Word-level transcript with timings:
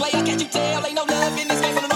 player, 0.00 0.24
can't 0.24 0.40
you 0.40 0.48
tell? 0.48 0.86
Ain't 0.86 0.94
no 0.94 1.04
love 1.04 1.38
in 1.38 1.48
this 1.48 1.60
game. 1.60 1.89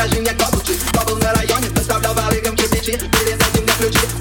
Скажи 0.00 0.18
мне, 0.18 0.30
кто 0.30 0.46
лучше, 0.56 0.72
кто 0.94 1.04
был 1.04 1.16
на 1.18 1.30
районе? 1.34 1.68
Доставлял 1.68 2.14
барыгам 2.14 2.56
кирпичи, 2.56 2.92
передайте 2.96 3.60
мне 3.60 3.72
ключи. 3.78 4.19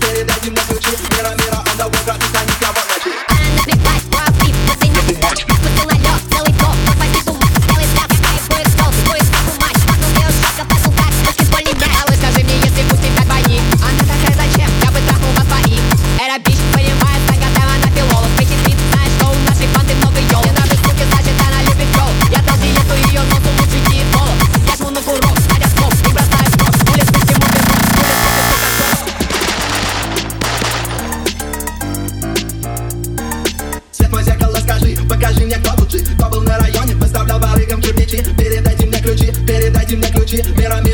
noite, 40.32 40.54
meramente 40.56 40.89